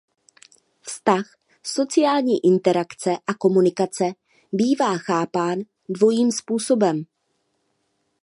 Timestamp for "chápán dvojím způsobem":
4.97-7.03